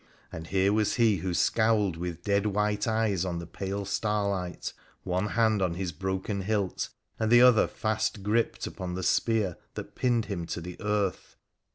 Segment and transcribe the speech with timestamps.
[0.31, 5.27] And here was he who scowled with dead white eyes on the pale starlight, one
[5.27, 6.89] hand on his broken hilt
[7.19, 11.35] and the other fast gripped upon the spear that pinned him to the earth.